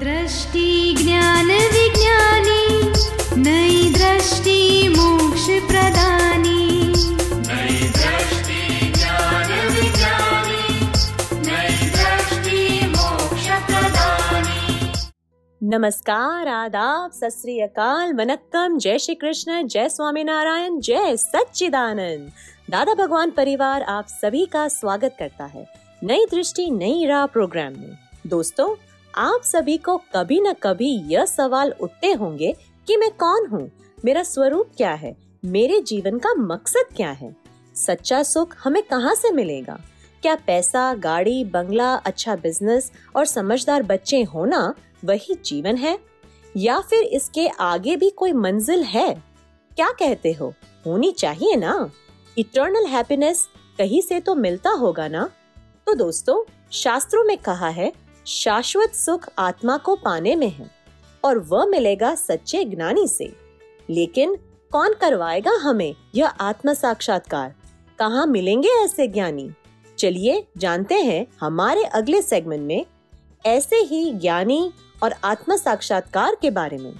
दृष्टि 0.00 0.94
ज्ञान 0.98 1.46
विज्ञानी 1.72 2.64
नई 3.42 3.92
दृष्टि 3.92 4.88
मोक्ष 4.88 5.44
प्रदानी 5.68 6.64
नई 7.46 7.78
दृष्टि 7.96 8.92
ज्ञान 8.92 9.52
विज्ञानी 9.74 10.66
नई 11.46 11.88
दृष्टि 11.96 12.86
मोक्ष 12.88 13.46
प्रदानी 13.70 14.90
नमस्कार 15.62 16.48
आदाब 16.48 17.10
सत 17.10 17.48
अकाल 17.62 18.12
वनक्कम 18.12 18.78
जय 18.78 18.98
श्री 18.98 19.14
कृष्ण 19.14 19.66
जय 19.66 19.88
स्वामी 19.88 20.24
नारायण 20.24 20.80
जय 20.80 21.16
सच्चिदानंद। 21.16 22.30
दादा 22.70 22.94
भगवान 22.94 23.30
परिवार 23.30 23.82
आप 23.82 24.06
सभी 24.08 24.44
का 24.46 24.68
स्वागत 24.68 25.16
करता 25.18 25.44
है 25.44 25.66
नई 26.04 26.26
दृष्टि 26.30 26.70
नई 26.70 27.06
राह 27.06 27.26
प्रोग्राम 27.26 27.72
में। 27.72 27.96
दोस्तों 28.26 28.74
आप 29.18 29.40
सभी 29.44 29.76
को 29.76 29.96
कभी 29.96 30.40
न 30.40 30.52
कभी 30.52 30.88
यह 30.88 31.24
सवाल 31.24 31.74
उठते 31.80 32.12
होंगे 32.12 32.56
कि 32.86 32.96
मैं 32.96 33.10
कौन 33.10 33.46
हूँ? 33.46 33.70
मेरा 34.04 34.22
स्वरूप 34.22 34.70
क्या 34.76 34.92
है? 34.92 35.16
मेरे 35.44 35.80
जीवन 35.80 36.18
का 36.18 36.34
मकसद 36.34 36.84
क्या 36.96 37.10
है? 37.10 37.36
सच्चा 37.74 38.22
सुख 38.22 38.54
हमें 38.64 38.82
कहाँ 38.82 39.14
से 39.14 39.30
मिलेगा? 39.30 39.80
क्या 40.22 40.34
पैसा, 40.34 40.94
गाड़ी, 40.94 41.44
बंगला 41.44 41.94
अच्छा 41.94 42.36
बिज़नेस 42.36 42.92
और 43.16 43.24
समझदार 43.24 43.82
बच्चे 43.82 44.22
होना 44.22 44.74
वही 45.04 45.34
जीवन 45.44 45.76
है? 45.76 45.98
या 46.56 46.80
फिर 46.80 47.02
इसके 47.02 47.48
आगे 47.48 47.96
भी 47.96 48.10
कोई 48.10 48.32
मंजिल 48.32 48.82
है? 48.82 49.22
क्या 49.76 49.90
कहते 49.90 50.32
हो? 50.32 50.54
होनी 50.86 51.12
चाहिए 51.12 51.56
ना? 51.56 51.90
इटर्नल 52.38 52.86
हैप्पीनेस 52.86 53.48
कहीं 53.78 54.02
से 54.02 54.20
तो 54.20 54.34
मिलता 54.34 54.70
होगा 54.70 55.08
ना? 55.08 55.30
तो 55.86 55.94
दोस्तों, 55.94 56.50
शास्त्रों 56.70 57.24
में 57.24 57.38
कहा 57.38 57.68
है 57.68 58.05
शाश्वत 58.26 58.94
सुख 58.94 59.28
आत्मा 59.38 59.76
को 59.76 59.96
पाने 59.96 60.36
में 60.36 60.50
है 60.50 60.70
और 61.24 61.38
वह 61.38 61.64
मिलेगा 61.64 62.14
सच्चे 62.14 62.64
ज्ञानी 62.64 63.08
से। 63.08 63.36
लेकिन 63.90 64.36
कौन 64.72 64.94
करवाएगा 64.94 65.50
हमें 65.50 65.94
यह 66.14 66.26
आत्म 66.26 66.72
साक्षात्कार? 66.72 67.54
कहाँ 67.98 68.26
मिलेंगे 68.26 68.68
ऐसे 68.68 69.08
ज्ञानी? 69.08 69.50
चलिए 69.98 70.48
जानते 70.56 70.94
हैं 70.94 71.26
हमारे 71.40 71.84
अगले 71.84 72.22
सेगमेंट 72.22 72.62
में 72.62 72.86
ऐसे 73.46 73.76
ही 73.76 74.14
ज्ञानी 74.14 74.72
और 75.02 75.14
आत्म 75.24 75.56
साक्षात्कार 75.56 76.36
के 76.42 76.50
बारे 76.50 76.78
में। 76.78 76.94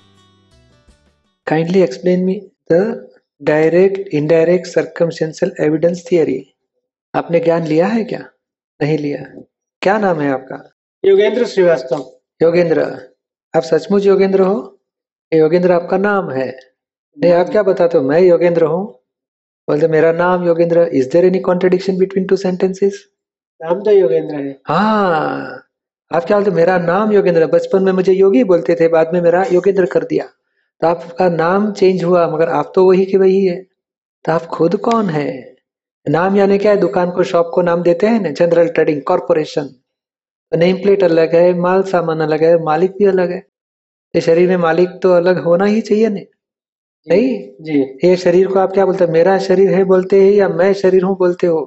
Kindly 1.53 1.89
explain 1.89 2.21
me 2.27 2.41
the 2.73 2.95
direct, 3.51 3.99
indirect, 4.15 4.79
circumstantial 4.79 5.69
evidence 5.69 6.13
theory. 6.13 6.41
आपने 7.15 7.41
ज्ञान 7.41 7.67
लिया 7.67 7.87
है 7.87 8.05
क्या? 8.05 8.31
नहीं 8.83 8.99
लिया। 8.99 9.41
क्या 9.83 9.99
नाम 9.99 10.21
है 10.21 10.33
आपका? 10.33 10.76
योगेंद्र 11.07 11.45
श्रीवास्तव। 11.47 11.99
योगेंद्र 12.43 12.83
आप 13.55 13.63
सचमुच 13.63 14.07
योगेंद्र 14.07 14.41
हो? 14.41 14.79
योगेंद्र 15.33 15.73
आपका 15.73 15.99
नाम 15.99 16.31
है। 16.31 16.47
नहीं 17.19 17.33
आप 17.33 17.49
क्या 17.49 17.63
बताते 17.63 17.99
हो? 17.99 18.05
मैं 18.05 18.21
योगेंद्र 18.21 18.65
हूँ। 18.65 18.87
बोलते 19.69 19.89
मेरा 19.89 20.13
नाम 20.13 20.47
Yogendra 20.47 20.89
is 20.93 21.11
there 21.11 21.25
any 21.25 21.41
contradiction 21.41 21.99
between 21.99 22.27
two 22.27 22.37
sentences 22.37 22.99
नाम 23.61 23.83
तो 23.83 23.91
योगेंद्र 23.91 24.35
है। 24.35 24.59
हाँ। 24.67 25.63
आप 26.11 26.25
क्या 26.25 26.39
बोलते 26.39 26.51
मेरा 26.51 26.79
नाम 26.79 27.13
योगेंद्र 27.13 27.47
बचपन 27.47 27.83
में 27.83 27.93
मुझे 27.93 28.13
योगी 28.13 28.45
बोलते 28.45 28.75
थे 28.81 28.89
बाद 28.89 29.15
में 29.15 29.21
मेरा 29.21 29.45
योगेंद्र 29.53 29.87
कर 29.87 30.05
दिया। 30.05 30.25
तो 30.81 30.87
आपका 30.87 31.29
नाम 31.29 31.73
चेंज 31.73 32.05
हुआ 32.05 32.29
मगर 32.29 32.49
आप 32.49 32.73
तो 32.75 32.89
वही 32.89 33.05
के 33.05 33.19
वही 33.19 33.45
है। 33.47 33.63
तो 34.25 34.33
आप 34.33 34.47
खुद 34.51 34.77
कौन 34.77 35.11
है? 35.11 35.57
नाम 36.09 36.37
यानी 36.37 36.59
क्या 36.59 36.73
है? 36.73 36.79
दुकान 36.79 37.11
को 37.11 37.23
शॉप 37.23 37.51
को 37.55 37.63
नाम 37.63 37.83
देते 37.83 38.07
हैं 38.07 38.21
ना? 38.21 38.31
जनरल 38.31 38.69
ट्रेडिंग 38.69 39.03
कॉरपोरेशन 39.03 39.75
तो 40.53 40.59
नेम 40.59 40.77
प्लेट 40.77 41.03
अलग 41.03 41.35
है 41.35 41.53
माल 41.61 41.83
सामान 41.83 42.21
अलग 42.21 42.43
है 42.45 42.57
मालिक 42.65 42.91
भी 42.99 43.05
अलग 43.05 43.31
है। 43.31 43.39
ये 44.15 44.21
शरीर 44.21 44.49
में 44.49 44.57
मालिक 44.57 44.89
तो 45.03 45.13
अलग 45.13 45.39
होना 45.45 45.65
ही 45.65 45.81
चाहिए 45.81 46.09
ना। 46.09 46.21
नहीं 47.07 47.27
जी। 47.63 47.81
ये 48.05 48.17
शरीर 48.17 48.47
को 48.47 48.59
आप 48.59 48.73
क्या 48.73 48.85
बोलते 48.87 49.05
हैं 49.05 49.13
मेरा 49.13 49.39
शरीर 49.39 49.75
है 49.75 49.83
बोलते 49.85 50.23
हैं 50.23 50.31
या 50.33 50.49
मैं 50.49 50.73
शरीर 50.75 51.03
हूँ 51.05 51.17
बोलते 51.19 51.47
हो? 51.47 51.61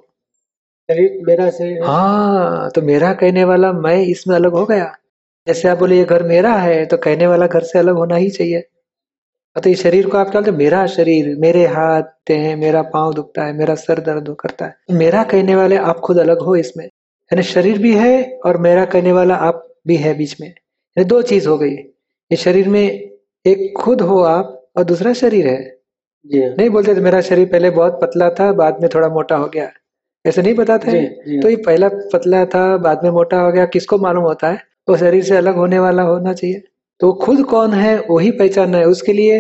शरीर 0.90 1.20
मेरा 1.26 1.50
शरीर 1.50 1.84
हाँ। 1.84 2.70
तो 2.76 2.82
मेरा 2.82 3.14
कहने 3.14 3.44
वाला 3.44 3.72
मैं 3.74 3.96
इसमें 3.98 4.36
अलग 4.36 4.54
हो 4.54 4.66
गया। 4.66 4.86
जैसे 5.48 5.68
आप 5.70 5.78
बोले 5.78 5.98
ये 5.98 6.04
घर 6.06 6.24
मेरा 6.24 6.54
है 6.56 6.86
तो 6.86 6.98
कहने 6.98 7.28
वाला 7.28 7.48
घर 7.48 7.64
से 7.64 7.80
अलग 7.80 7.96
होना 7.96 8.16
ही 8.16 8.30
चाहिए। 8.30 8.62
तो 9.56 9.70
ये 9.70 9.76
शरीर 9.76 10.10
को 10.10 10.18
आप 10.18 10.30
क्या 10.30 10.42
बोलते 10.42 10.58
मेरा 10.58 10.86
शरीर 10.88 11.36
मेरे 11.40 11.66
हाथ 11.68 12.32
हैं 12.32 12.56
मेरा 12.56 12.82
पाँव 12.92 13.14
दुखता 13.14 13.46
है 13.46 13.54
मेरा 13.54 13.76
सर 13.76 14.00
दर्द 14.00 14.36
करता 14.40 14.66
है। 14.66 14.98
मेरा 14.98 15.24
कहने 15.24 15.56
वाले 15.56 15.78
आप 15.78 16.00
खुद 16.00 16.18
अलग 16.20 16.42
हो 16.42 16.56
इसमें। 16.56 16.88
यानी 17.32 17.44
शरीर 17.44 17.78
भी 17.78 17.96
है 17.96 18.40
और 18.46 18.58
मेरा 18.58 18.86
कहने 18.86 19.12
वाला 19.12 19.36
आप 19.36 19.76
भी 19.88 19.96
है 19.96 20.14
बीच 20.18 20.42
में। 20.42 20.48
यानी 20.48 21.06
दो 21.06 21.22
चीज़ 21.22 21.48
हो 21.48 21.58
गई। 21.58 21.72
ये 21.72 22.36
शरीर 22.36 22.70
में 22.70 22.82
एक 23.46 23.74
खुद 23.78 24.02
हो 24.02 24.22
आप 24.22 24.72
और 24.78 24.84
दूसरा 24.84 25.14
शरीर 25.14 25.48
है। 25.48 25.80
जी। 26.26 26.40
नहीं 26.40 26.70
बोलते 26.70 26.96
थे 26.96 27.00
मेरा 27.00 27.22
शरीर 27.22 27.48
पहले 27.48 27.70
बहुत 27.70 28.00
पतला 28.02 28.30
था 28.30 28.52
बाद 28.54 28.82
में 28.82 28.90
थोड़ा 28.96 29.10
मोटा 29.10 29.36
हो 29.36 29.48
गया। 29.48 29.72
ऐसे 30.26 30.42
नहीं 30.42 30.54
बताते 30.54 30.92
हैं? 30.92 31.40
तो 31.42 31.50
ये 31.50 31.56
पहला 31.56 31.90
पतला 31.90 32.46
था 32.46 32.78
बाद 32.78 33.04
में 33.04 33.12
मोटा 33.12 33.42
हो 33.42 33.52
गया। 33.52 33.66
किसको 33.66 33.98
मालूम 33.98 34.24
होता 34.24 34.48
है? 34.48 34.64
वो 34.90 34.98
शरीर 34.98 35.24
से 35.24 35.38
अलग 35.38 35.56
होने 35.56 35.80
वाला 35.80 36.04
होना 36.04 36.34
चाहिए। 36.34 36.64
तो 37.00 37.14
खुद 37.14 37.44
कौन 37.44 37.74
है 37.74 38.00
वही 38.10 38.32
पहचानना 38.32 38.78
है। 38.78 38.86
उसके 38.86 39.14
लिए 39.14 39.40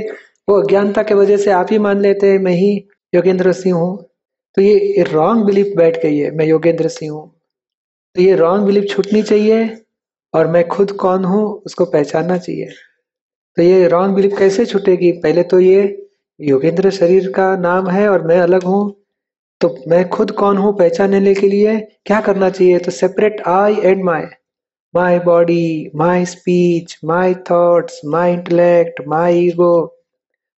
वो 0.49 0.61
अज्ञानता 0.61 1.03
के 1.03 1.13
वजह 1.13 1.37
से 1.37 1.51
आप 1.51 1.67
ही 1.71 1.79
मान 1.79 1.99
लेते 2.01 2.31
हैं 2.31 2.39
मैं 2.39 2.51
ही 2.51 2.87
योगेंद्र 3.13 3.51
सिंह 3.51 3.75
हूँ। 3.75 4.05
तो 4.57 4.61
ये 4.61 5.03
रॉन्ग 5.03 5.45
बिलीफ 5.45 5.73
बैठ 5.77 6.03
गई 6.03 6.17
है 6.17 6.31
मैं 6.31 6.45
योगेंद्र 6.45 6.87
सिंह 6.87 7.11
हूँ। 7.13 7.38
तो 8.15 8.21
ये 8.21 8.35
रॉन्ग 8.35 8.65
बिलीफ 8.65 8.85
छूटनी 8.89 9.21
चाहिए 9.23 9.65
और 10.33 10.47
मैं 10.47 10.67
खुद 10.67 10.91
कौन 10.91 11.25
हूँ, 11.25 11.43
उसको 11.65 11.85
पहचानना 11.85 12.37
चाहिए। 12.37 12.69
तो 13.57 13.61
ये 13.61 13.87
रॉन्ग 13.87 14.15
बिलीफ 14.15 14.37
कैसे 14.37 14.65
छूटेगी? 14.65 15.11
पहले 15.11 15.43
तो 15.43 15.59
ये 15.59 16.07
योगेंद्र 16.39 16.89
शरीर 16.91 17.31
का 17.31 17.55
नाम 17.57 17.89
है 17.89 18.07
और 18.09 18.25
मैं 18.27 18.39
अलग 18.39 18.63
हूँ। 18.63 18.81
तो 19.61 19.75
मैं 19.87 20.07
खुद 20.09 20.31
कौन 20.31 20.57
हूँ 20.57 20.73
पहचानने 20.77 21.33
के 21.35 21.47
लिए? 21.47 21.77
क्या 22.05 22.19
करना 22.21 22.49
चाहिए? 22.49 22.79
तो 22.79 22.91
separate 22.91 23.41
I 23.47 23.75
and 23.75 24.03
my 24.03 24.25
my 24.93 25.19
body 25.19 25.91
my 25.95 26.25
speech 26.25 26.97
my 27.05 27.33
thoughts 27.49 27.99
my 28.05 28.33
intellect 28.33 29.01
my 29.07 29.39
ego 29.39 29.73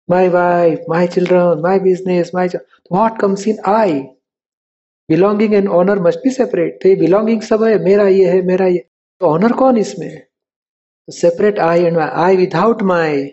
my 0.09 0.29
wife 0.29 0.85
my 0.89 1.07
children 1.07 1.61
my 1.63 1.79
business 1.79 2.31
my 2.35 2.47
what 2.47 3.19
comes 3.21 3.47
in 3.47 3.57
I 3.67 4.01
belonging 5.09 5.53
and 5.53 5.67
owner 5.69 5.99
must 5.99 6.19
be 6.23 6.29
separate 6.31 6.79
तो 6.83 6.89
ये 6.89 6.95
belonging 6.95 7.41
सब 7.41 7.63
है 7.63 7.77
मेरा 7.83 8.07
ये 8.07 8.25
है 8.25 8.41
मेरा 8.47 8.67
ये। 8.67 8.85
तो 9.21 9.27
ऑनर 9.27 9.51
कौन 9.53 9.77
इसमें 9.77 10.21
separate 11.07 11.59
I 11.59 11.83
and 11.83 11.97
my 11.97 12.09
I 12.23 12.37
without 12.37 12.81
my 12.83 13.23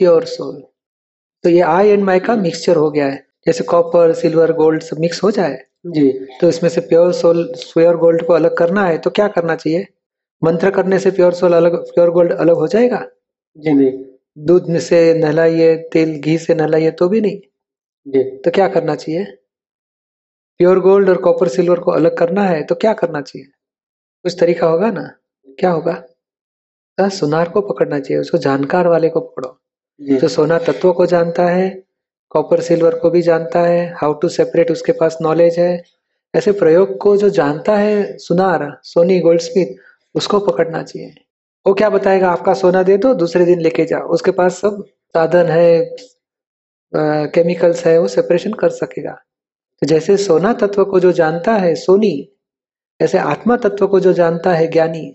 pure 0.00 0.24
soul 0.26 0.62
तो 1.44 1.50
ये 1.50 1.60
आई 1.60 1.88
एंड 1.88 2.02
माई 2.04 2.20
का 2.20 2.36
मिक्सचर 2.36 2.76
हो 2.76 2.90
गया 2.90 3.06
है। 3.06 3.22
जैसे 3.46 3.64
कॉपर 3.64 4.12
सिल्वर 4.14 4.52
गोल्ड 4.52 4.82
सब 4.82 4.98
मिक्स 5.00 5.22
हो 5.22 5.30
जाए। 5.30 5.58
जी। 5.86 6.08
तो 6.40 6.48
इसमें 6.48 6.68
से 6.70 6.80
प्योर 6.82 7.12
सोल 7.12 7.42
प्योर 7.64 7.96
गोल्ड 7.96 8.24
को 8.26 8.32
अलग 8.32 8.56
करना 8.56 8.86
है 8.86 8.98
तो 8.98 9.10
क्या 9.10 9.26
करना 9.28 9.54
चाहिए? 9.56 9.86
मंत्र 10.42 10.70
करने 10.70 10.98
से 10.98 11.10
प्योर 11.10 11.32
सोल 11.34 11.52
अलग 11.52 11.76
प्योर 11.88 12.10
गोल्ड 12.10 12.32
अलग 12.34 12.56
हो 12.56 12.66
जाएगा? 12.68 13.06
जी 13.56 13.72
नहीं 13.72 13.92
दूध 14.38 14.76
से 14.80 15.02
नहलाइए 15.14 15.74
तेल 15.92 16.14
घी 16.20 16.36
से 16.38 16.54
नहलाइए 16.54 16.90
तो 16.92 17.08
भी 17.08 17.20
नहीं। 17.20 17.38
जी। 18.06 18.22
तो 18.38 18.50
क्या 18.50 18.68
करना 18.68 18.94
चाहिए? 18.94 19.24
प्योर 20.60 20.78
गोल्ड 20.80 21.08
और 21.08 21.16
कॉपर 21.18 21.48
सिल्वर 21.48 21.80
को 21.80 21.90
अलग 21.90 22.16
करना 22.18 22.42
है 22.42 22.62
तो 22.64 22.74
क्या 22.74 22.92
करना 22.92 23.20
चाहिए? 23.20 23.46
कुछ 24.24 24.36
तरीका 24.40 24.66
होगा 24.66 24.90
ना? 24.90 25.02
क्या 25.58 25.70
होगा? 25.70 25.92
तो 26.98 27.08
सुनार 27.10 27.48
को 27.48 27.60
पकड़ना 27.62 27.98
चाहिए 28.00 28.20
उसको 28.20 28.38
जानकार 28.38 28.88
वाले 28.88 29.08
को 29.08 29.20
पकड़ो। 29.20 29.58
जो 30.00 30.28
सोना 30.28 30.58
तत्वों 30.58 30.92
को 30.92 31.06
जानता 31.06 31.46
है 31.46 31.68
कॉपर 32.32 32.60
सिल्वर 32.60 32.94
को 32.98 33.10
भी 33.10 33.22
जानता 33.22 33.60
है 33.60 33.92
हाउ 33.96 34.12
टू 34.14 34.28
सेपरेट 34.28 34.70
उसके 34.70 34.92
पास 34.92 35.18
नॉलेज 35.22 35.58
है 35.58 35.82
ऐसे 36.34 36.52
प्रयोग 36.52 36.96
को 36.98 37.16
जो 37.16 37.28
जानता 37.30 37.76
है 37.76 38.16
सुनार 38.18 38.70
सोनी 38.84 39.18
गोल्ड 39.20 39.40
स्मिथ 39.40 39.76
उसको 40.14 40.38
पकड़ना 40.40 40.82
चाहिए। 40.82 41.14
वो 41.66 41.74
क्या 41.74 41.90
बताएगा? 41.90 42.30
आपका 42.30 42.54
सोना 42.54 42.82
दे 42.82 42.96
दो 42.98 43.12
दूसरे 43.14 43.44
दिन 43.44 43.60
लेके 43.60 43.84
जाओ। 43.84 44.08
उसके 44.08 44.30
पास 44.30 44.58
सब 44.60 44.82
साधन 45.14 45.46
है 45.46 45.94
केमिकल्स 47.34 47.84
है 47.86 47.98
वो 47.98 48.08
सेपरेशन 48.08 48.52
कर 48.52 48.70
सकेगा। 48.72 49.16
तो 49.82 49.86
जैसे 49.86 50.16
सोना 50.16 50.52
तत्व 50.52 50.84
को 50.84 51.00
जो 51.00 51.12
जानता 51.12 51.54
है 51.56 51.74
सोनी 51.74 52.14
ऐसे 53.00 53.18
आत्मा 53.18 53.56
तत्व 53.56 53.86
को 53.86 54.00
जो 54.00 54.12
जानता 54.12 54.52
है 54.52 54.66
ज्ञानी 54.70 55.06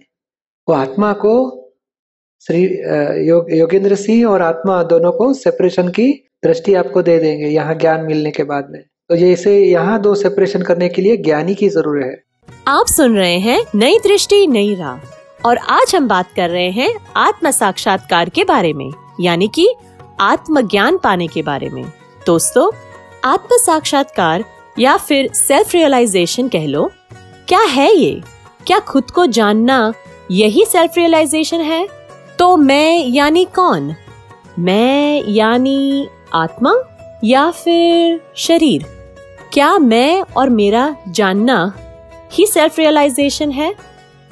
वो 0.67 0.75
आत्मा 0.75 1.11
को 1.13 1.35
श्री 2.43 2.61
योग, 3.27 3.51
योगेंद्र 3.53 3.95
सिंह 3.95 4.27
और 4.27 4.41
आत्मा 4.41 4.81
दोनों 4.83 5.11
को 5.11 5.33
सेपरेशन 5.33 5.87
की 5.89 6.11
दृष्टि 6.43 6.73
आपको 6.73 7.01
दे 7.01 7.17
देंगे 7.19 7.47
यहाँ 7.47 7.75
ज्ञान 7.75 8.05
मिलने 8.05 8.31
के 8.31 8.43
बाद 8.43 8.67
में। 8.71 8.81
तो 9.09 9.15
जैसे 9.15 9.57
यहाँ 9.59 9.99
दो 10.01 10.13
सेपरेशन 10.15 10.61
करने 10.61 10.89
के 10.89 11.01
लिए 11.01 11.17
ज्ञानी 11.17 11.55
की 11.55 11.69
ज़रूरत 11.69 12.05
है। 12.05 12.23
आप 12.67 12.85
सुन 12.87 13.17
रहे 13.17 13.37
हैं 13.39 13.61
नई 13.75 13.99
दृष्टि 13.99 14.45
नई 14.47 14.75
राह 14.75 15.47
और 15.47 15.57
आज 15.69 15.95
हम 15.95 16.07
बात 16.07 16.31
कर 16.35 16.49
रहे 16.49 16.69
हैं 16.71 16.93
आत्म 17.17 17.51
साक्षात्कार 17.51 18.29
के 18.29 18.43
बारे 18.43 18.73
में 18.73 18.89
यानी 19.21 19.47
कि 19.47 19.67
आत्मज्ञान 20.21 20.97
पाने 20.97 21.27
के 21.27 21.41
बारे 21.41 21.69
में। 21.69 21.83
दोस्तों 22.25 22.69
आत्म 23.25 23.57
साक्षात्कार 23.57 24.43
या 24.79 24.97
फिर 24.97 25.33
सेल्फ 25.33 25.73
रियलाइजेशन 25.75 26.47
कह 26.47 26.67
लो, 26.67 26.91
क्या 27.47 27.59
है 27.59 27.95
ये? 27.95 28.21
क्या 28.67 28.79
खुद 28.79 29.11
को 29.11 29.25
जानना 29.25 29.93
यही 30.31 30.65
सेल्फ 30.65 30.91
रियलाइजेशन 30.97 31.61
है? 31.61 31.87
तो 32.39 32.57
मैं 32.57 33.05
यानी 33.07 33.45
कौन? 33.45 33.95
मैं 34.59 35.23
यानी 35.27 36.07
आत्मा 36.33 36.73
या 37.23 37.51
फिर 37.51 38.21
शरीर? 38.35 38.85
क्या 39.53 39.77
मैं 39.77 40.21
और 40.37 40.49
मेरा 40.49 40.95
जानना 41.07 41.73
ही 42.31 42.45
सेल्फ 42.45 42.79
रियलाइजेशन 42.79 43.51
है? 43.51 43.75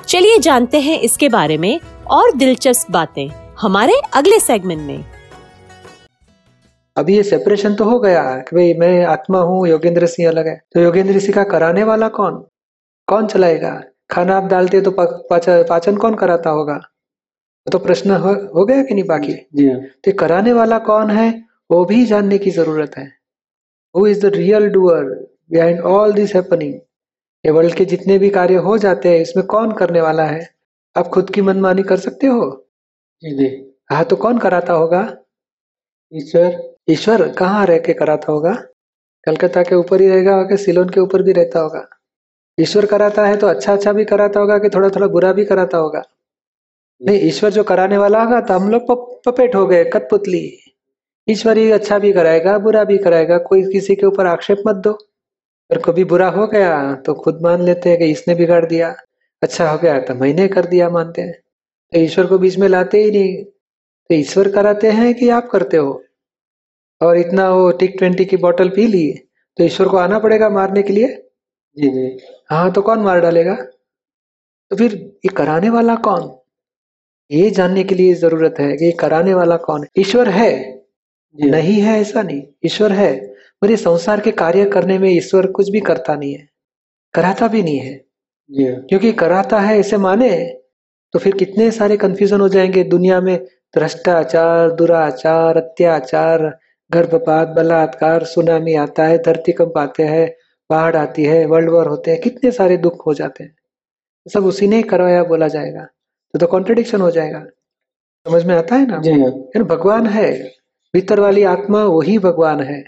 चलिए 0.07 0.37
जानते 0.37 0.79
हैं 0.79 0.99
इसके 0.99 1.29
बारे 1.29 1.57
में 1.57 1.79
और 2.07 2.31
दिलचस्प 2.31 2.91
बातें 2.91 3.29
हमारे 3.59 4.01
अगले 4.13 4.39
सेगमेंट 4.39 4.81
में। 4.81 5.05
अभी 6.97 7.15
ये 7.15 7.23
सेपरेशन 7.23 7.75
तो 7.75 7.83
हो 7.83 7.99
गया 7.99 8.23
है 8.23 8.41
कि 8.41 8.55
भाई 8.55 8.73
मैं 8.73 9.05
आत्मा 9.05 9.39
हूँ 9.39 9.67
योगेंद्र 9.67 10.07
सिंह 10.07 10.29
अलग 10.29 10.47
है। 10.47 10.61
तो 10.73 10.79
योगेंद्र 10.79 11.19
सिंह 11.19 11.35
का 11.35 11.43
कराने 11.43 11.83
वाला 11.83 12.07
कौन? 12.07 12.47
कौन 13.07 13.27
चलाएगा? 13.27 13.83
खाना 14.11 14.37
आप 14.37 14.43
डालते 14.43 14.81
तो 14.81 14.91
पा- 14.91 15.29
पाचन 15.29 15.65
पाचन 15.69 15.97
कौन 15.97 16.15
कराता 16.15 16.49
होगा? 16.49 16.79
तो 17.71 17.79
प्रश्न 17.79 18.11
हो, 18.11 18.33
हो 18.33 18.65
गया 18.65 18.83
कि 18.83 18.93
नहीं 18.93 19.03
बाकी? 19.03 19.47
जी 19.55 19.69
हाँ। 19.69 19.81
तो 19.81 20.11
कराने 20.19 20.53
वाला 20.53 20.79
कौन 20.79 21.09
है 21.11 21.43
वो 21.71 21.85
भी 21.85 22.05
जानने 22.05 22.37
की 22.37 22.51
ज़रूरत 22.51 22.91
है। 22.97 23.13
Who 23.95 24.07
is 24.07 24.27
the 24.27 24.35
real 24.35 24.69
doer 24.69 25.03
behind 25.51 25.79
all 25.79 26.13
this 26.13 26.35
happening 26.35 26.73
ये 27.45 27.51
वर्ल्ड 27.51 27.75
के 27.75 27.85
जितने 27.85 28.17
भी 28.17 28.29
कार्य 28.29 28.55
हो 28.55 28.77
जाते 28.77 29.09
हैं 29.09 29.19
इसमें 29.19 29.45
कौन 29.45 29.71
करने 29.71 30.01
वाला 30.01 30.23
है? 30.23 30.49
आप 30.97 31.07
खुद 31.07 31.29
की 31.29 31.41
मनमानी 31.41 31.83
कर 31.83 31.97
सकते 31.97 32.27
हो? 32.27 32.67
जी। 33.23 33.77
हाँ 33.91 34.05
तो 34.05 34.15
कौन 34.15 34.37
कराता 34.37 34.73
होगा? 34.73 35.17
ईश्वर। 36.13 36.76
ईश्वर 36.87 37.27
कहाँ 37.29 37.65
रह 37.65 37.77
के 37.79 37.93
कराता 37.93 38.31
होगा? 38.31 38.51
कलकत्ता 39.27 39.63
के 39.63 39.75
ऊपर 39.75 40.01
ही 40.01 40.07
रहेगा 40.09 40.41
कि 40.43 40.57
सिलोन 40.57 40.89
के 40.89 40.99
ऊपर 40.99 41.21
भी 41.21 41.31
रहता 41.31 41.59
होगा। 41.59 41.87
ईश्वर 42.57 42.85
कराता 42.85 43.25
है 43.27 43.37
तो 43.37 43.47
अच्छा 43.47 43.73
अच्छा 43.73 43.93
भी 43.93 44.05
कराता 44.05 44.39
होगा 44.39 44.57
कि 44.57 44.69
थोड़ा 44.69 44.89
थोड़ा 44.89 45.07
बुरा 45.07 45.31
भी 45.33 45.45
कराता 45.45 45.77
होगा। 45.77 46.01
नहीं, 47.01 47.19
ईश्वर 47.21 47.49
जो 47.49 47.63
कराने 47.63 47.97
वाला 47.97 48.23
होगा 48.23 48.39
तो 48.41 48.53
हम 48.53 48.69
लोग 48.71 49.23
पपेट 49.25 49.55
हो 49.55 49.65
गए, 49.67 49.83
कठपुतली। 49.85 50.41
ईश्वर 51.27 51.57
ही 51.57 51.71
अच्छा 51.71 51.99
भी 51.99 52.13
कराएगा, 52.13 52.57
बुरा 52.59 52.83
भी 52.83 52.97
कराएगा, 52.97 53.37
कोई 53.39 53.63
किसी 53.71 53.95
के 53.95 54.05
ऊपर 54.05 54.25
आक्षेप 54.27 54.63
मत 54.67 54.75
दो। 54.77 54.91
अगर 55.69 55.81
कभी 55.81 56.03
बुरा 56.05 56.29
हो 56.29 56.47
गया 56.47 56.93
तो 57.05 57.13
खुद 57.15 57.41
मान 57.43 57.61
लेते 57.61 57.89
हैं 57.89 57.99
कि 57.99 58.05
इसने 58.11 58.35
बिगाड़ 58.35 58.65
दिया 58.65 58.95
अच्छा 59.41 59.69
हो 59.71 59.77
गया 59.77 59.99
तो 60.01 60.15
मैंने 60.15 60.47
कर 60.47 60.65
दिया 60.65 60.89
मानते 60.89 61.21
हैं। 61.21 61.33
तो 61.33 61.99
ईश्वर 61.99 62.25
को 62.25 62.37
बीच 62.37 62.57
में 62.57 62.67
लाते 62.69 63.03
ही 63.03 63.11
नहीं। 63.11 63.43
तो 63.43 64.15
ईश्वर 64.15 64.51
कराते 64.51 64.91
हैं 64.91 65.13
कि 65.15 65.29
आप 65.29 65.49
करते 65.51 65.77
हो? 65.77 66.03
और 67.01 67.17
इतना 67.17 67.49
वो 67.49 67.71
टिक 67.71 67.95
ट्वेंटी 67.97 68.25
की 68.25 68.37
बोतल 68.37 68.69
पी 68.69 68.87
ली 68.87 69.11
तो 69.57 69.63
ईश्वर 69.63 69.87
को 69.87 69.97
आना 69.97 70.19
पड़ेगा 70.19 70.49
मारने 70.49 70.81
के 70.83 70.93
लिए? 70.93 71.07
जी 71.77 71.89
जी। 71.89 72.17
हाँ 72.51 72.71
तो 72.71 72.81
कौन 72.81 72.99
मार 72.99 73.19
डालेगा? 73.21 73.55
तो 74.71 74.75
फिर 74.75 74.93
ये 75.25 75.29
कराने 75.29 75.69
वाला 75.69 75.95
कौन? 75.95 76.29
ये 77.31 77.49
जानने 77.49 77.83
के 77.83 77.95
लिए 77.95 78.13
ज़रूरत 78.13 78.55
है 78.59 78.77
कि 78.77 78.85
ये 78.85 78.91
कराने 78.91 79.33
वाला 79.33 79.57
कौन? 79.57 79.85
ईश्वर 79.99 80.29
है। 80.29 80.51
नहीं 81.35 81.81
है 81.81 82.01
ऐसा 82.01 82.21
नहीं। 82.23 82.43
ईश्वर 82.65 82.91
है। 82.91 83.13
पर 83.61 83.71
ये 83.71 83.77
संसार 83.77 84.21
के 84.21 84.31
कार्य 84.31 84.65
करने 84.65 84.99
में 84.99 85.09
ईश्वर 85.11 85.47
कुछ 85.51 85.69
भी 85.69 85.79
करता 85.81 86.15
नहीं 86.15 86.33
है। 86.33 86.47
कराता 87.13 87.47
भी 87.47 87.63
नहीं 87.63 87.79
है। 87.79 87.95
जी। 88.49 88.65
हाँ 88.65 88.81
क्योंकि 88.89 89.11
कराता 89.13 89.59
है 89.59 89.79
ऐसे 89.79 89.97
माने 89.97 90.31
तो 91.13 91.19
फिर 91.19 91.37
कितने 91.37 91.71
सारे 91.71 91.97
कंफ्यूजन 91.97 92.41
हो 92.41 92.49
जाएँगे 92.49 92.83
दुनिया 92.85 93.21
में? 93.21 93.37
भ्रष्टाचार 93.75 94.71
दुराचार 94.71 95.57
अत्याचार 95.57 96.45
गर्भपात 96.91 97.47
बलात्कार 97.47 98.23
सुनामी 98.23 98.73
आता 98.75 99.05
है 99.05 99.17
धरती 99.17 99.51
कंप 99.51 99.77
आते 99.77 100.03
हैं 100.03 100.27
बाढ़ 100.69 100.95
आती 100.95 101.23
है 101.23 101.45
वर्ल्ड 101.45 101.69
वॉर 101.69 101.87
होते 101.87 102.11
हैं 102.11 102.19
कितने 102.21 102.51
सारे 102.51 102.77
दुख 102.77 103.05
हो 103.07 103.13
जाते 103.13 103.43
हैं। 103.43 103.55
सब 104.25 104.45
उसी 104.45 104.67
ने 104.67 104.81
करवाया 104.83 105.23
बोला 105.23 105.47
जाएगा 105.47 105.83
तो 106.33 106.39
तो 106.39 106.47
कॉन्ट्रडिक्शन 106.47 107.01
हो 107.01 107.11
जाएगा। 107.11 107.39
समझ 108.25 108.43
में 108.45 108.55
आता 108.55 108.75
है 108.75 108.87
ना? 108.87 108.97
जी 108.97 109.11
हाँ। 109.11 109.63
भगवान 109.65 110.07
है 110.07 110.31
भीतर 110.93 111.19
वाली 111.19 111.43
आत्मा 111.43 111.83
वही 111.85 112.17
भगवान 112.19 112.61
है। 112.61 112.83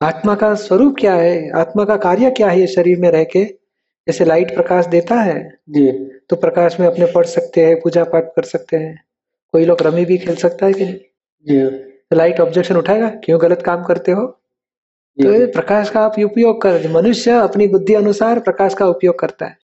आत्मा 0.00 0.34
का 0.34 0.54
स्वरूप 0.54 0.96
क्या 1.00 1.14
है? 1.14 1.50
आत्मा 1.50 1.84
का 1.84 1.96
कार्य 1.96 2.30
क्या 2.30 2.48
है 2.48 2.60
ये 2.60 2.66
शरीर 2.66 2.98
में 2.98 3.10
रह 3.10 3.24
के? 3.24 3.44
जैसे 3.44 4.24
लाइट 4.24 4.54
प्रकाश 4.54 4.86
देता 4.86 5.14
है 5.14 5.40
जी। 5.70 5.90
तो 6.30 6.36
प्रकाश 6.36 6.78
में 6.80 6.86
अपने 6.86 7.06
पढ़ 7.06 7.26
सकते 7.26 7.66
हैं 7.66 7.80
पूजा 7.80 8.04
पाठ 8.04 8.32
कर 8.36 8.42
सकते 8.44 8.76
हैं। 8.76 9.00
कोई 9.54 9.64
लोग 9.64 9.82
रमी 9.82 10.04
भी 10.04 10.18
खेल 10.18 10.36
सकता 10.36 10.66
है 10.66 10.72
कि 10.72 10.84
नहीं? 10.84 10.94
जी 11.46 11.87
लाइट 12.10 12.40
ऑब्जेक्शन 12.40 12.76
उठाएगा? 12.76 13.08
क्यों 13.24 13.40
गलत 13.42 13.62
काम 13.62 13.84
करते 13.84 14.12
हो? 14.12 14.26
तो 15.18 15.46
प्रकाश 15.52 15.90
का 15.90 16.00
आप 16.00 16.18
उपयोग 16.18 16.60
कर 16.62 16.88
मनुष्य 16.90 17.30
अपनी 17.32 17.66
बुद्धि 17.68 17.94
अनुसार 17.94 18.40
प्रकाश 18.40 18.74
का 18.74 18.86
उपयोग 18.86 19.18
करता 19.18 19.46
है। 19.46 19.56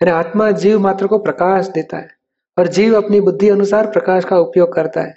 यानी 0.00 0.10
आत्मा 0.10 0.50
जीव 0.52 0.78
मात्र 0.80 1.06
को 1.06 1.18
प्रकाश 1.18 1.66
देता 1.68 1.96
है 1.96 2.08
और 2.56 2.68
जीव 2.68 2.96
अपनी 2.96 3.20
बुद्धि 3.20 3.48
अनुसार 3.48 3.86
प्रकाश 3.90 4.24
का 4.24 4.38
उपयोग 4.38 4.72
करता 4.74 5.00
है। 5.00 5.14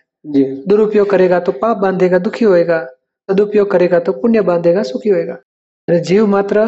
दुरुपयोग 0.67 1.09
करेगा 1.09 1.39
तो 1.39 1.51
पाप 1.51 1.77
बांधेगा 1.77 2.19
दुखी 2.19 2.45
होएगा। 2.45 2.83
सदुपयोग 3.29 3.71
करेगा 3.71 3.99
तो 3.99 4.11
पुण्य 4.11 4.41
बांधेगा 4.41 4.83
सुखी 4.83 5.09
होएगा। 5.09 5.37
जीव 5.87 6.27
मात्र 6.27 6.65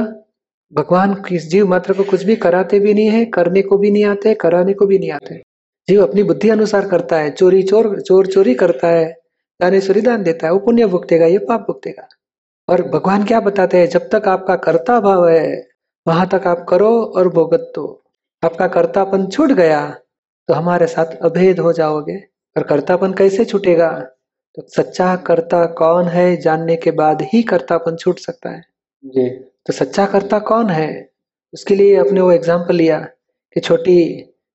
भगवान 0.74 1.14
किस 1.28 1.50
जीव 1.50 1.68
मात्र 1.68 1.94
को 1.94 2.04
कुछ 2.04 2.24
भी 2.24 2.36
कराते 2.36 2.80
भी 2.80 2.94
नहीं 2.94 3.10
है 3.10 3.26
करने 3.26 3.62
को 3.62 3.78
भी 3.78 3.92
नहीं 3.92 4.04
आते 4.06 4.34
कराने 4.34 4.74
को 4.74 4.86
भी 4.86 5.00
नहीं 5.00 5.12
आते। 5.12 5.36
जीव 5.88 6.04
अपनी 6.04 6.24
बुद्धि 6.24 6.50
अनुसार 6.50 6.88
करता 6.88 7.18
है 7.18 7.32
चोरी 7.32 7.62
चोर 7.64 8.00
चोर 8.02 8.28
चोरी 8.28 8.54
करता 8.56 8.88
है। 8.88 9.19
दानेश्वरी 9.60 10.02
दान 10.02 10.24
देता 10.24 10.48
है 10.48 10.54
वो 10.54 10.60
पुण्य 10.60 10.86
भुगतेगा 10.88 11.26
ये 11.26 11.38
पाप 11.46 11.66
भुगतेगा 11.68 12.08
और 12.68 12.82
भगवान 12.90 13.24
क्या 13.24 13.40
बताते 13.40 13.78
हैं 13.78 13.88
जब 13.90 14.10
तक 14.12 14.28
आपका 14.28 14.56
कर्ता 14.64 15.00
भाव 15.00 15.28
है 15.28 15.48
वहाँ 16.06 16.28
तक 16.28 16.48
आप 16.48 16.66
करो 16.70 16.92
और 17.18 17.30
भोगत 17.30 17.72
दो 17.76 17.86
आपका 18.44 18.68
कर्तापन 18.70 19.26
छूट 19.28 19.52
गया 19.54 19.82
तो 20.50 20.54
हमारे 20.54 20.88
साथ 20.88 21.16
अभेद 21.22 21.60
हो 21.60 21.72
जाओगे। 21.74 22.16
और 22.56 22.64
कर्तापन 22.64 23.14
कैसे 23.14 23.46
छूटेगा? 23.46 23.90
तो 24.58 24.62
सच्चा 24.68 25.16
कर्ता 25.28 25.66
कौन 25.74 26.08
है 26.08 26.36
जानने 26.38 26.76
के 26.76 26.92
बाद 26.92 27.22
ही 27.34 27.42
कर्तापन 27.44 27.96
छूट 27.96 28.20
सकता 28.20 28.50
है। 28.50 28.62
जी। 29.04 29.28
तो 29.30 29.74
सच्चा 29.74 30.06
कर्ता 30.06 30.40
कौन 30.42 30.70
है? 30.70 30.90
उसके 31.54 31.76
लिए 31.76 31.96
आपने 31.98 32.22
वो 32.22 32.32
एग्ज़ाम्पल 32.32 32.76
लिया 32.76 32.98
कि 33.56 33.60
छोटी 33.60 33.98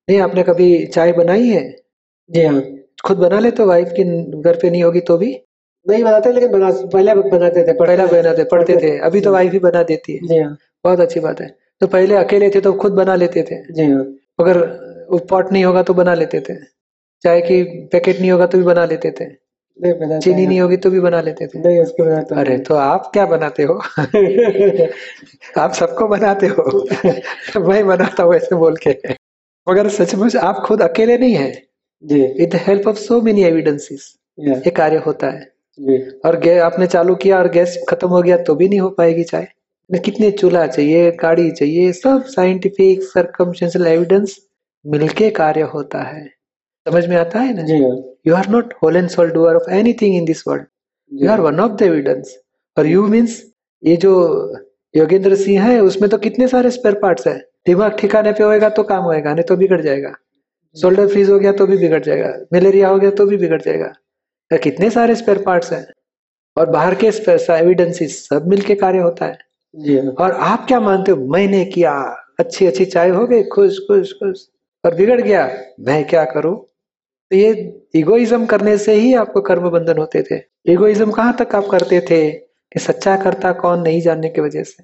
नहीं 0.07 0.19
आपने 0.21 0.43
कभी 0.43 0.85
चाय 0.87 1.13
बनाई 1.13 1.47
है? 1.47 1.63
जी 2.29 2.45
हाँ। 2.45 2.61
खुद 3.05 3.17
बना 3.17 3.39
लेते 3.39 3.63
हो 3.63 3.69
वाइफ 3.69 3.89
की 3.99 4.03
घर 4.41 4.55
पे 4.55 4.69
नहीं 4.69 4.83
होगी 4.83 4.99
तो 4.99 5.17
भी? 5.17 5.41
नहीं 5.89 6.03
बनाते 6.03 6.31
लेकिन 6.31 6.51
बना 6.51 6.71
पहले 6.71 7.15
बनाते 7.15 7.67
थे 7.67 7.73
पहला 7.73 8.05
बनाते 8.05 8.43
पढ़ते 8.43 8.75
थे। 8.75 8.97
अभी 8.99 9.21
तो 9.21 9.31
वाइफ 9.31 9.51
ही 9.53 9.59
बना 9.59 9.83
देती 9.83 10.13
है। 10.13 10.27
जी 10.27 10.39
हाँ। 10.39 10.57
बहुत 10.83 10.99
अच्छी 10.99 11.19
बात 11.19 11.41
है। 11.41 11.57
तो 11.81 11.87
पहले 11.87 12.15
अकेले 12.15 12.49
थे 12.49 12.61
तो 12.61 12.73
खुद 12.73 12.91
बना 12.91 13.15
लेते 13.15 13.43
थे। 13.43 13.73
जी 13.73 13.91
हाँ। 13.91 14.03
अगर 14.39 14.59
पॉट 15.29 15.51
नहीं 15.51 15.65
होगा 15.65 15.83
तो 15.83 15.93
बना 15.93 16.13
लेते 16.13 16.39
थे। 16.39 16.53
चाय 17.23 17.41
की 17.41 17.63
पैकेट 17.63 18.19
नहीं 18.19 18.31
होगा 18.31 18.45
तो 18.45 18.57
भी 18.57 18.63
बना 18.63 18.85
लेते 18.85 19.11
थे। 19.11 19.25
नहीं 19.79 20.19
चीनी 20.19 20.47
नहीं 20.47 20.59
होगी 20.59 20.77
तो 20.77 20.89
भी 20.89 20.99
बना 20.99 21.21
लेते 21.21 21.47
थे। 21.47 21.59
नहीं 21.59 21.79
उसको 21.79 22.03
बनाता 22.03 22.39
अरे 22.39 22.57
तो 22.57 22.75
आप 22.75 23.09
क्या 23.13 23.25
बनाते 23.25 23.63
हो? 23.63 23.73
आप 25.57 25.73
सबको 25.73 26.07
बनाते 26.07 26.47
हो? 26.47 26.87
मैं 27.69 27.87
बनाता 27.87 28.23
हूँ 28.23 28.35
ऐसे 28.35 28.55
बोल 28.55 28.75
के। 28.87 28.89
मगर 29.69 29.89
सचमुच 29.89 30.35
आप 30.35 30.55
खुद 30.65 30.81
अकेले 30.81 31.17
नहीं 31.17 31.33
है। 31.33 31.74
जी। 32.03 32.21
With 32.39 32.49
the 32.49 32.59
help 32.61 32.87
of 32.87 32.97
so 32.97 33.21
many 33.21 33.43
evidences 33.43 34.13
ये 34.37 34.69
कार्य 34.71 34.97
होता 35.05 35.29
है। 35.29 35.43
जी। 35.79 35.97
और 36.25 36.39
गै 36.39 36.57
आपने 36.59 36.87
चालू 36.87 37.15
किया 37.15 37.37
और 37.39 37.49
गैस 37.51 37.77
खत्म 37.89 38.07
हो 38.07 38.21
गया 38.21 38.37
तो 38.43 38.55
भी 38.55 38.67
नहीं 38.69 38.79
हो 38.79 38.89
पाएगी 38.89 39.23
चाय। 39.23 39.47
ने 39.89 39.99
कितने 39.99 40.29
चूल्हा 40.31 40.65
चाहिए 40.67 41.11
गाड़ी 41.21 41.49
चाहिए 41.51 41.91
सब 41.93 42.23
साइंटिफिक 42.27 43.03
सरकमस्टेंशियल 43.03 43.87
एविडेंस 43.87 44.37
मिलके 44.85 45.29
कार्य 45.29 45.61
होता 45.73 46.01
है। 46.03 46.25
समझ 46.85 47.05
में 47.07 47.15
आता 47.17 47.39
है 47.39 47.53
ना? 47.55 47.61
जी। 47.61 47.75
You 48.27 48.35
are 48.35 48.49
not 48.49 48.73
whole 48.83 48.97
and 48.97 49.09
sole 49.09 49.31
doer 49.31 49.55
of 49.55 49.69
anything 49.71 50.15
in 50.15 50.25
this 50.25 50.43
world 50.47 50.65
you 51.11 51.29
are 51.31 51.41
one 51.41 51.59
of 51.59 51.71
the 51.71 51.81
evidence 51.81 52.35
और 52.77 52.87
यू 52.87 53.07
मीन्स 53.07 53.41
ये 53.83 53.95
जो 53.97 54.13
योगेंद्र 54.93 55.35
सिंह 55.35 55.63
है 55.63 55.79
उसमें 55.81 56.09
तो 56.09 56.17
कितने 56.17 56.47
सारे 56.47 56.71
स्पेयर 56.71 56.95
पार्ट्स 57.01 57.27
है? 57.27 57.37
दिमाग 57.67 57.97
ठिकाने 57.99 58.31
पे 58.31 58.43
होएगा 58.43 58.69
तो 58.69 58.83
काम 58.83 59.03
होएगा 59.03 59.33
नहीं 59.33 59.43
तो 59.43 59.55
बिगड़ 59.57 59.81
जाएगा। 59.81 60.13
शोल्डर 60.75 61.07
फ्रीज 61.07 61.29
हो 61.29 61.39
गया 61.39 61.51
तो 61.51 61.65
भी 61.67 61.77
बिगड़ 61.77 62.03
जाएगा। 62.03 62.33
मलेरिया 62.53 62.89
हो 62.89 62.97
गया 62.99 63.11
तो 63.11 63.25
भी 63.25 63.37
बिगड़ 63.37 63.61
जाएगा। 63.61 63.93
या 64.51 64.57
कितने 64.57 64.89
सारे 64.89 65.15
स्पेयर 65.15 65.41
पार्ट्स 65.43 65.71
हैं? 65.73 65.85
और 66.57 66.69
बाहर 66.69 66.95
के 66.95 67.07
एविडेंसेस 67.53 68.27
सब 68.27 68.47
मिलके 68.47 68.75
कार्य 68.75 68.99
होता 68.99 69.25
है। 69.25 69.37
जी 69.73 69.97
हाँ। 69.97 70.11
और 70.11 70.31
आप 70.31 70.65
क्या 70.67 70.79
मानते 70.79 71.11
हो? 71.11 71.25
मैंने 71.27 71.63
किया 71.65 71.93
अच्छी 72.39 72.65
अच्छी 72.65 72.85
चाय 72.85 73.09
हो 73.09 73.25
गई 73.27 73.43
खुश 73.43 73.79
खुश 73.87 74.11
खुश। 74.13 74.47
और 74.83 74.95
बिगड़ 74.95 75.21
गया 75.21 75.49
मैं 75.79 76.03
क्या 76.07 76.23
करूँ? 76.25 76.55
तो 77.31 77.35
ये 77.35 77.51
इगोइज्म 77.95 78.45
करने 78.45 78.77
से 78.77 78.93
ही 78.93 79.13
आपको 79.13 79.41
कर्म 79.41 79.69
बंधन 79.69 79.97
होते 79.97 80.21
थे। 80.21 80.41
इगोइज्म 80.73 81.11
कहाँ 81.11 81.35
तक 81.39 81.55
आप 81.55 81.67
करते 81.71 81.99
थे 82.01 82.29
कि 82.31 82.79
सच्चा 82.79 83.15
करता 83.17 83.51
कौन 83.53 83.81
नहीं 83.81 84.01
जानने 84.01 84.29
की 84.29 84.41
वजह 84.41 84.63
से? 84.63 84.83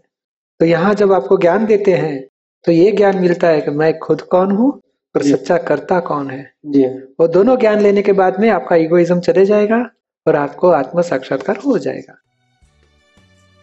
तो 0.59 0.65
यहाँ 0.65 0.93
जब 0.93 1.11
आपको 1.13 1.37
ज्ञान 1.37 1.65
देते 1.65 1.93
हैं 1.93 2.19
तो 2.65 2.71
ये 2.71 2.91
ज्ञान 2.91 3.19
मिलता 3.19 3.47
है 3.47 3.61
कि 3.61 3.71
मैं 3.71 3.97
खुद 3.99 4.21
कौन 4.21 4.51
हूँ? 4.51 4.71
और 5.15 5.23
सच्चा 5.23 5.57
करता 5.59 5.99
कौन 5.99 6.29
है? 6.29 6.53
जी। 6.65 6.83
वो 7.19 7.27
दोनों 7.27 7.57
ज्ञान 7.59 7.81
लेने 7.81 8.01
के 8.01 8.13
बाद 8.13 8.39
में 8.39 8.49
आपका 8.49 8.75
इगोइज्म 8.77 9.19
चले 9.19 9.45
जाएगा 9.45 9.77
और 10.25 10.35
आपको 10.35 10.69
आत्म 10.71 11.01
साक्षात्कार 11.01 11.57
हो 11.57 11.77
जाएगा। 11.77 12.17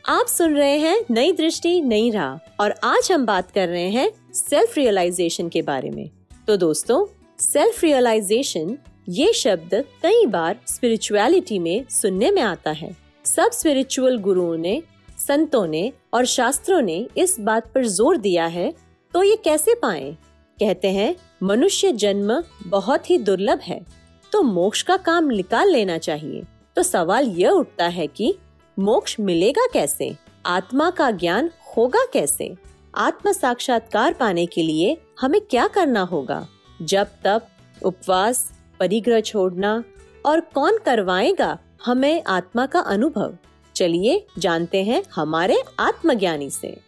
आप 0.04 0.26
सुन 0.26 0.54
रहे 0.56 0.76
हैं 0.78 0.98
नई 1.10 1.32
दृष्टि 1.32 1.80
नई 1.82 2.10
राह 2.10 2.62
और 2.62 2.74
आज 2.84 3.10
हम 3.12 3.24
बात 3.26 3.50
कर 3.50 3.68
रहे 3.68 3.88
हैं 3.90 4.10
सेल्फ 4.34 4.76
रियलाइजेशन 4.76 5.48
के 5.48 5.62
बारे 5.62 5.90
में। 5.90 6.08
तो 6.46 6.56
दोस्तों 6.56 7.04
सेल्फ 7.38 7.82
रियलाइजेशन 7.84 8.76
ये 9.08 9.32
शब्द 9.32 9.74
कई 10.02 10.26
बार 10.26 10.56
स्पिरिचुअलिटी 10.66 11.58
में 11.58 11.84
सुनने 11.90 12.30
में 12.30 12.42
आता 12.42 12.70
है। 12.70 12.94
सब 13.24 13.50
स्पिरिचुअल 13.52 14.18
गुरुओं 14.18 14.56
ने 14.56 14.82
संतों 15.18 15.66
ने 15.66 15.92
और 16.14 16.24
शास्त्रों 16.26 16.80
ने 16.82 17.06
इस 17.16 17.36
बात 17.40 17.72
पर 17.74 17.86
ज़ोर 17.86 18.16
दिया 18.16 18.46
है 18.46 18.72
तो 19.14 19.22
ये 19.22 19.36
कैसे 19.36 19.74
पाए? 19.74 20.16
कहते 20.58 20.88
हैं 20.88 21.14
मनुष्य 21.42 21.92
जन्म 21.92 22.44
बहुत 22.66 23.10
ही 23.10 23.18
दुर्लभ 23.18 23.60
है। 23.60 23.86
तो 24.32 24.42
मोक्ष 24.42 24.82
का 24.82 24.96
काम 24.96 25.24
निकाल 25.24 25.68
लेना 25.68 25.98
चाहिए। 25.98 26.42
तो 26.76 26.82
सवाल 26.82 27.24
यह 27.24 27.50
उठता 27.50 27.86
है 27.86 28.06
कि 28.06 28.38
मोक्ष 28.78 29.16
मिलेगा 29.20 29.66
कैसे? 29.72 30.16
आत्मा 30.46 30.90
का 30.90 31.10
ज्ञान 31.10 31.50
होगा 31.76 32.06
कैसे? 32.12 32.56
आत्म 32.94 33.32
साक्षात्कार 33.32 34.14
पाने 34.14 34.46
के 34.46 34.62
लिए 34.62 34.96
हमें 35.20 35.40
क्या 35.40 35.66
करना 35.66 36.00
होगा? 36.00 36.48
जब 36.82 37.06
तब 37.24 37.46
उपवास, 37.82 38.52
परिग्रह 38.80 39.20
छोड़ना 39.20 39.84
और 40.26 40.40
कौन 40.40 40.78
करवाएगा 40.78 41.58
हमें 41.84 42.22
आत्मा 42.26 42.66
का 42.66 42.80
अनुभव? 42.80 43.36
चलिए 43.74 44.26
जानते 44.38 44.84
हैं 44.84 45.02
हमारे 45.14 45.62
आत्मज्ञानी 45.78 46.50
से। 46.50 46.80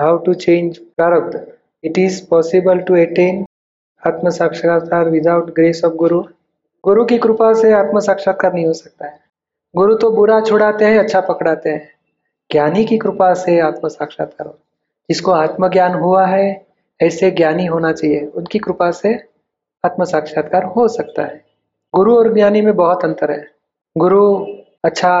How 0.00 0.18
to 0.18 0.28
change 0.28 0.74
prarabdha 1.00 1.40
it 1.84 1.98
is 1.98 2.20
possible 2.22 2.84
to 2.86 2.94
attain 2.96 3.44
आत्म 4.02 4.30
साक्षात्कार 4.30 5.08
विदाउट 5.08 5.50
ग्रेस 5.56 5.80
ऑफ़ 5.84 5.92
गुरु 5.94 6.20
गुरु 6.84 7.04
की 7.04 7.18
कृपा 7.18 7.52
से 7.54 7.70
आत्म 7.72 8.00
साक्षात्कार 8.00 8.52
नहीं 8.52 8.66
हो 8.66 8.72
सकता 8.72 9.06
है 9.06 9.18
गुरु 9.74 9.94
तो 9.94 10.10
बुरा 10.10 10.40
छुड़ाते 10.40 10.84
हैं 10.84 10.98
अच्छा 10.98 11.20
पकड़ाते 11.20 11.70
हैं 11.70 11.88
ज्ञानी 12.50 12.84
की 12.84 12.98
कृपा 12.98 13.32
से 13.34 13.58
आत्म 13.60 13.88
साक्षात्कार 13.88 14.46
हो 14.46 14.58
जिसको 15.08 15.32
आत्मज्ञान 15.32 15.94
हुआ 15.94 16.24
है 16.26 16.44
ऐसे 17.00 17.30
ज्ञानी 17.30 17.66
होना 17.66 17.92
चाहिए 17.92 18.24
उनकी 18.34 18.58
कृपा 18.58 18.90
से 18.90 19.14
आत्म 19.84 20.04
साक्षात्कार 20.04 20.64
हो 20.76 20.88
सकता 20.88 21.24
है 21.24 21.40
गुरु 21.94 22.16
और 22.16 22.32
ज्ञानी 22.34 22.62
में 22.62 22.74
बहुत 22.74 23.04
अंतर 23.04 23.30
है 23.30 23.40
गुरु 23.96 24.22
अच्छा 24.84 25.14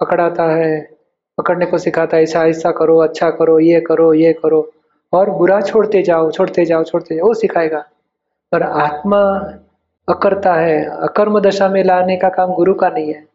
पकड़ाता 0.00 0.50
है 0.50 0.80
पकड़ने 1.38 1.66
को 1.66 1.78
सिखाता 1.78 2.16
है 2.16 2.22
ऐसा 2.22 2.44
ऐसा 2.48 2.70
करो 2.72 2.98
अच्छा 3.00 3.30
करो 3.30 3.58
ये 3.60 3.80
करो 3.80 4.12
ये 4.14 4.32
करो 4.32 4.62
और 5.14 5.30
बुरा 5.30 5.60
छोड़ते 5.60 6.02
जाओ 6.02 6.30
छोड़ते 6.30 6.64
जाओ 6.64 6.84
छोड़ते 6.84 7.16
जाओ, 7.16 7.26
वो 7.26 7.34
सिखाएगा। 7.34 7.84
पर 8.52 8.62
आत्मा 8.62 9.22
अकर्ता 10.08 10.54
है, 10.54 10.84
अकर्म 10.84 11.40
दशा 11.40 11.68
में 11.68 11.84
लाने 11.84 12.16
का 12.16 12.28
काम 12.28 12.54
गुरु 12.54 12.74
का 12.74 12.88
नहीं 12.88 13.14
है। 13.14 13.26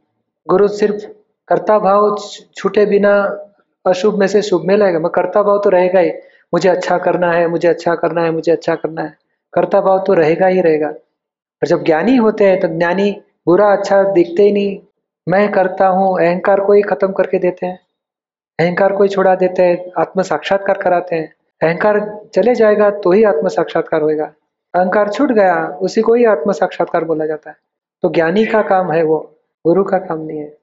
गुरु 0.49 0.67
सिर्फ़ 0.67 1.05
कर्ता 1.47 1.79
भाव 1.79 2.17
छूटे 2.55 2.85
बिना 2.85 3.39
अशुभ 3.85 4.19
में 4.19 4.27
से 4.27 4.41
शुभ 4.41 4.61
में 4.65 4.77
लाएगा। 4.77 4.99
मैं 4.99 5.09
कर्ता 5.09 5.43
भाव 5.43 5.61
तो 5.63 5.69
रहेगा 5.69 5.99
ही। 5.99 6.11
मुझे 6.53 6.69
अच्छा 6.69 6.97
करना 6.97 7.31
है, 7.31 7.47
मुझे 7.47 7.67
अच्छा 7.67 7.95
करना 7.95 8.21
है, 8.21 8.31
मुझे 8.31 8.51
अच्छा 8.51 8.75
करना 8.75 9.01
है। 9.01 9.17
कर्ता 9.53 9.81
भाव 9.81 10.03
तो 10.07 10.13
रहेगा 10.13 10.47
ही 10.47 10.61
रहेगा। 10.61 10.87
और 10.87 11.67
जब 11.67 11.83
ज्ञानी 11.83 12.15
होते 12.15 12.43
हैं 12.43 12.59
तो 12.59 12.67
ज्ञानी 12.67 13.21
बुरा 13.45 13.71
अच्छा 13.71 14.03
दिखते 14.03 14.43
ही 14.43 14.51
नहीं। 14.51 14.79
मैं 15.29 15.51
करता 15.51 15.87
हूँ, 15.87 16.19
अहंकार 16.19 16.59
को 16.59 16.73
ही 16.73 16.81
खत्म 16.81 17.11
करके 17.11 17.39
देते 17.39 17.65
हैं। 17.65 17.79
अहंकार 18.59 18.93
को 18.93 19.03
ही 19.03 19.09
छोड़ा 19.09 19.35
देते 19.35 19.63
हैं 19.63 19.91
आत्म 19.97 20.21
साक्षात्कार 20.21 20.77
कराते 20.77 21.15
हैं। 21.15 21.33
अहंकार 21.61 22.29
चले 22.35 22.53
जाएगा 22.55 22.89
तो 22.89 23.11
ही 23.11 23.23
आत्म 23.23 23.47
साक्षात्कार 23.47 24.01
होएगा। 24.01 24.25
अहंकार 24.73 25.09
छूट 25.09 25.31
गया, 25.31 25.55
उसी 25.81 26.01
को 26.01 26.13
ही 26.13 26.25
आत्म 26.25 26.51
साक्षात्कार 26.51 27.03
बोला 27.03 27.25
जाता 27.25 27.49
है। 27.49 27.55
तो 28.03 28.09
ज्ञानी 28.09 28.45
का 28.45 28.61
काम 28.61 28.91
है 28.91 29.03
वो, 29.03 29.17
गुरु 29.65 29.83
का 29.83 29.97
काम 29.97 30.19
नहीं 30.19 30.39
है। 30.39 30.57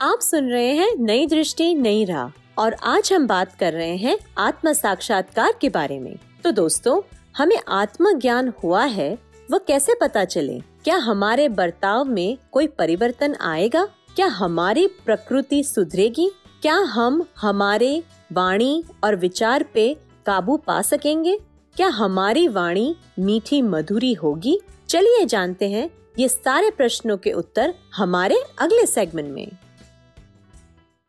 आप 0.00 0.18
सुन 0.20 0.50
रहे 0.50 0.70
हैं 0.70 0.90
नई 0.98 1.26
दृष्टि, 1.26 1.74
नई 1.74 2.04
राह, 2.04 2.28
और 2.58 2.76
आज 2.84 3.12
हम 3.12 3.26
बात 3.26 3.54
कर 3.54 3.72
रहे 3.72 3.96
हैं 3.96 4.18
आत्म 4.38 4.72
साक्षात्कार 4.72 5.52
के 5.60 5.68
बारे 5.68 6.00
में। 6.00 6.16
तो 6.44 6.50
दोस्तों, 6.50 7.00
हमें 7.36 7.58
आत्म 7.68 8.18
ज्ञान 8.18 8.52
हुआ 8.64 8.84
है, 8.84 9.18
वो 9.50 9.58
कैसे 9.58 9.94
पता 10.00 10.24
चले? 10.24 10.60
क्या 10.84 10.96
हमारे 10.96 11.48
बर्ताव 11.48 12.04
में 12.04 12.38
कोई 12.52 12.66
परिवर्तन 12.66 13.36
आएगा? 13.40 13.84
क्या 14.16 14.26
हमारी 14.26 14.86
प्रकृति 14.86 15.62
सुधरेगी? 15.64 16.30
क्या 16.62 16.74
हम 16.74 17.24
हमारे 17.40 18.02
वाणी 18.32 18.84
और 19.04 19.16
विचार 19.16 19.64
पे 19.74 19.96
काबू 20.26 20.56
पा 20.56 20.80
सकेंगे? 20.82 21.36
क्या 21.76 21.86
हमारी 21.88 22.46
वाणी 22.48 22.94
मीठी 23.18 23.60
मधुरी 23.62 24.12
होगी? 24.12 24.58
चलिए 24.88 25.24
जानते 25.24 25.68
हैं 25.68 25.88
ये 26.18 26.28
सारे 26.28 26.70
प्रश्नों 26.70 27.16
के 27.16 27.32
उत्तर 27.32 27.74
हमारे 27.96 28.36
अगले 28.60 28.86
सेगमेंट 28.86 29.30
में। 29.30 29.48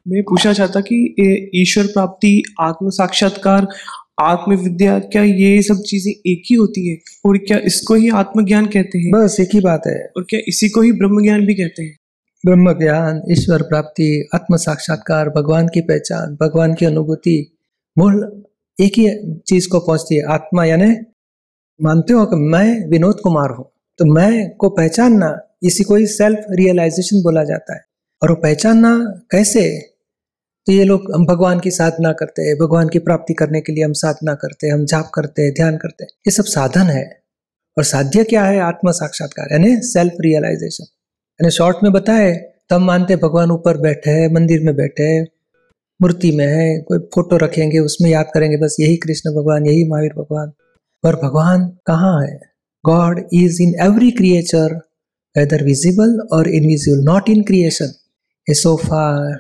मैं 0.06 0.24
पूछना 0.24 0.54
चाहता 0.54 0.80
कि 0.82 1.50
ईश्वर 1.56 1.86
प्राप्ति 1.86 2.42
आत्म 2.62 2.90
साक्षात्कार 2.90 3.68
आत्मविद्या 4.22 4.98
क्या 5.00 5.24
ये 5.24 5.62
सब 5.62 5.82
चीज़ें 5.88 6.12
एक 6.12 6.44
ही 6.50 6.56
होती 6.56 6.88
है? 6.90 6.98
और 7.26 7.38
क्या 7.38 7.58
इसको 7.58 7.96
ही 7.96 8.10
आत्मज्ञान 8.10 8.66
कहते 8.66 9.00
हैं? 9.00 9.12
बस 9.12 9.38
एक 9.40 9.50
ही 9.54 9.60
बात 9.60 9.88
है। 9.88 9.98
और 10.18 10.26
क्या 10.30 10.40
इसी 10.48 10.70
को 10.70 10.82
ही 10.82 10.92
ब्रह्म 10.92 11.24
ज्ञान 11.24 11.46
भी 11.46 11.54
कहते 11.54 11.84
हैं? 11.84 11.98
ब्रह्म 12.44 12.74
ज्ञान 12.74 13.22
ईश्वर 13.32 13.62
प्राप्ति 13.62 14.30
आत्म 14.36 14.58
साक्षात्कार 14.58 15.30
भगवान 15.30 15.68
की 15.68 15.82
पहचान 15.82 16.38
भगवान 16.42 16.74
की 16.74 16.86
अनुभूति 16.86 17.38
मूल 17.98 18.44
एक 18.80 18.94
ही 18.98 19.36
चीज़ 19.48 19.68
को 19.70 19.80
पहुँचती 19.80 20.16
है, 20.16 20.24
आत्मा, 20.24 20.66
यानी 20.66 20.96
मानते 21.82 22.14
हो 22.14 22.26
कि 22.26 22.36
मैं 22.36 22.90
विनोद 22.90 23.20
कुमार 23.24 23.50
हूँ। 23.50 23.66
तो 24.00 24.06
मैं 24.06 24.56
को 24.56 24.70
पहचानना, 24.70 25.40
इसी 25.64 25.84
को 25.84 25.96
ही 25.96 26.08
सेल्फ 26.08 26.46
रियलाइजेशन 26.52 27.22
बोला 27.24 27.44
जाता 27.44 27.76
है। 27.76 27.82
और 28.24 28.30
वो 28.30 28.36
पहचानना 28.36 28.98
कैसे? 29.32 29.80
तो 30.68 30.72
ये 30.72 30.84
लोग 30.84 31.12
हम 31.16 31.26
भगवान 31.26 31.60
की 31.60 31.72
साधना 31.72 32.12
करते 32.12 32.42
हैं, 32.42 32.56
भगवान 32.58 32.90
की 32.90 33.00
प्राप्ति 33.00 33.34
करने 33.34 33.62
के 33.62 33.74
लिए 33.74 33.84
हम 33.84 33.94
साधना 33.94 34.34
करते 34.34 34.68
हैं, 34.68 34.74
हम 34.74 34.86
जाप 34.86 35.10
करते 35.16 35.42
हैं, 35.42 35.54
ध्यान 35.54 35.78
करते 35.78 36.04
हैं। 36.04 36.10
ये 36.28 36.32
सब 36.32 36.44
साधन 36.44 36.90
है। 36.90 37.06
और 37.78 37.84
साध्य 37.84 38.24
क्या 38.24 38.44
है? 38.46 38.60
आत्म 38.60 38.92
साक्षात्कार, 38.92 39.48
यानी 39.52 39.76
सेल्फ 39.82 40.14
रियलाइजेशन 40.22 40.84
यानी 41.40 41.52
शॉर्ट 41.52 41.78
में 41.84 41.92
बताए 41.92 42.32
तो 42.70 42.76
हम 42.76 42.84
मानते 42.84 43.16
भगवान 43.16 43.52
ऊपर 43.52 43.78
बैठे 43.78 44.12
हैं, 44.12 44.28
मंदिर 44.34 44.62
में 44.64 44.76
बैठे 44.76 45.04
हैं 45.04 45.26
मूर्ति 46.04 46.32
में 46.32 46.46
है, 46.48 46.82
कोई 46.82 47.00
फ़ोटो 47.00 47.38
रखेंगे, 47.38 47.80
उसमें 47.80 48.10
याद 48.12 48.26
करेंगे, 48.34 48.58
बस 48.58 48.78
यही 48.80 48.98
कृष्ण 48.98 49.32
भगवान, 49.32 49.66
यही 49.66 49.90
महावीर 49.90 50.14
भगवान। 50.14 50.52
पर 51.04 51.16
भगवान 51.16 51.78
कहाँ 51.88 52.28
है? 52.28 52.40
God 52.86 53.28
is 53.34 53.62
in 53.62 53.76
every 53.82 54.12
creature 54.12 54.76
whether 55.38 55.64
visible 55.64 56.28
और 56.34 56.48
invisible 56.50 57.04
not 57.04 57.30
in 57.30 57.44
creation 57.44 57.92
a 58.50 58.54
sofa 58.54 59.36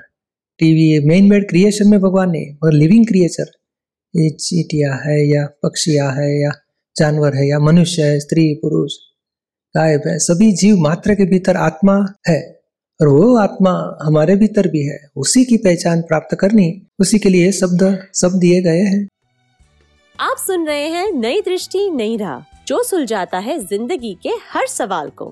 TV 0.59 1.07
man 1.07 1.29
made 1.29 1.49
creation 1.49 1.89
में 1.89 1.99
भगवान 1.99 2.29
नहीं, 2.29 2.53
मगर 2.53 2.71
लिविंग 2.71 3.07
क्रिएचर 3.07 3.51
ये 4.15 4.29
चीटिया 4.29 4.93
है, 4.93 5.29
या 5.29 5.45
पक्षिया 5.63 6.09
है, 6.09 6.41
या 6.41 6.51
जानवर 6.97 7.35
है, 7.35 7.47
या 7.49 7.59
मनुष्य 7.59 8.01
है, 8.01 8.19
स्त्री, 8.19 8.53
पुरुष, 8.53 8.93
गायब 9.77 10.01
है, 10.07 10.19
सभी 10.19 10.51
जीव 10.51 10.77
मात्र 10.77 11.15
के 11.15 11.25
भीतर 11.25 11.57
आत्मा 11.57 12.05
है। 12.27 12.52
और 13.03 13.09
वो 13.09 13.37
आत्मा 13.37 13.71
हमारे 14.01 14.35
भीतर 14.35 14.67
भी 14.67 14.81
है, 14.87 14.97
उसी 15.15 15.43
की 15.45 15.57
पहचान 15.57 16.01
प्राप्त 16.01 16.35
करनी, 16.39 16.67
उसी 16.99 17.17
के 17.19 17.29
लिए 17.29 17.51
शब्द 17.51 17.81
सब 18.13 18.37
दिए 18.39 18.61
गए 18.61 18.81
हैं। 18.81 19.07
आप 20.19 20.37
सुन 20.37 20.65
रहे 20.67 20.87
हैं 20.87 21.11
नई 21.11 21.41
दृष्टि, 21.41 21.89
नई 21.89 22.15
राह, 22.17 22.39
जो 22.67 22.83
सुलझाता 22.83 23.37
है 23.37 23.57
ज़िंदगी 23.59 24.13
के 24.23 24.29
हर 24.51 24.67
सवाल 24.67 25.09
को। 25.09 25.25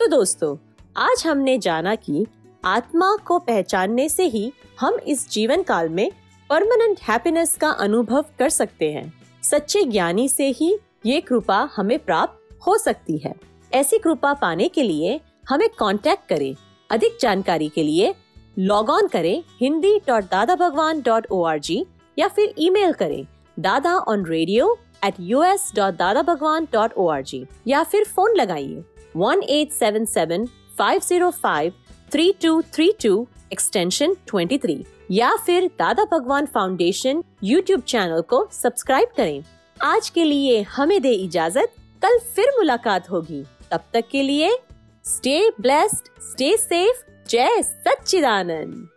तो 0.00 0.06
दोस्तों, 0.06 0.56
आज 0.96 1.22
हमने 1.26 1.58
जाना 1.58 1.94
कि 1.94 2.26
आत्मा 2.64 3.14
को 3.16 3.38
पहचानने 3.38 4.08
से 4.08 4.24
ही 4.26 4.52
हम 4.80 4.98
इस 5.06 5.28
जीवन 5.30 5.62
काल 5.62 5.88
में 5.88 6.10
परमानेंट 6.50 7.00
हैप्पीनेस 7.00 7.54
का 7.54 7.70
अनुभव 7.78 8.24
कर 8.38 8.48
सकते 8.48 8.90
हैं। 8.92 9.12
सच्चे 9.42 9.82
ज्ञानी 9.82 10.28
से 10.28 10.48
ही 10.50 10.74
ये 11.06 11.20
कृपा 11.20 11.58
हमें 11.76 11.98
प्राप्त 11.98 12.66
हो 12.66 12.78
सकती 12.78 13.18
है। 13.18 13.34
ऐसी 13.72 13.98
कृपा 13.98 14.32
पाने 14.34 14.68
के 14.68 14.82
लिए 14.82 15.20
हमें 15.48 15.68
कांटेक्ट 15.78 16.28
करें 16.28 16.54
अधिक 16.90 17.16
जानकारी 17.20 17.68
के 17.68 17.82
लिए 17.82 18.14
लॉग 18.58 18.90
ऑन 18.90 19.06
करें 19.06 19.42
Hindi 19.60 19.98
dot 20.06 20.24
Dada 20.24 20.54
Bhagwan 20.56 21.00
dot 21.00 21.26
O 21.30 21.42
R 21.44 21.58
G 21.58 21.84
या 22.18 22.28
फिर 22.28 22.54
ईमेल 22.58 22.92
करें 22.92 23.24
Dada 23.60 23.94
on 24.08 24.24
radio 24.26 24.76
at 25.04 25.14
U 25.20 25.42
S 25.42 25.70
dot 25.76 25.94
Dada 25.94 26.22
Bhagwan 26.22 26.68
dot 26.72 26.92
O 26.92 27.06
R 27.08 27.22
G 27.22 27.44
या 27.66 27.82
फिर 27.82 28.04
फ़ोन 28.04 28.34
लगाइए 28.36 28.84
one 29.16 29.42
eight 29.48 29.72
seven 29.72 30.04
seven 30.04 30.46
five 30.78 31.00
zero 31.00 31.30
five 31.42 31.72
three 32.12 32.32
two 32.42 32.60
three 32.74 32.92
two 33.02 33.26
extension 33.52 34.14
twenty 34.26 34.58
three 34.58 34.84
या 35.10 35.34
फिर 35.36 35.66
Dada 35.78 36.04
Bhagwan 36.12 36.46
foundation 36.46 37.22
YouTube 37.44 37.80
channel 37.82 38.20
को 38.20 38.46
subscribe 38.52 39.08
करें। 39.16 39.42
आज 39.82 40.08
के 40.10 40.24
लिए 40.24 40.60
हमें 40.70 41.00
दे 41.02 41.12
इजाज़त। 41.12 41.72
कल 42.02 42.18
फिर 42.34 42.52
मुलाकात 42.56 43.10
होगी। 43.10 43.42
तब 43.70 43.80
तक 43.92 44.04
के 44.10 44.22
लिए 44.22 44.50
स्टे 45.08 45.36
ब्लेस्ड 45.60 46.08
स्टे 46.22 46.56
सेफ़ 46.56 46.98
जय 47.30 47.62
सच्चिदानंद। 47.62 48.88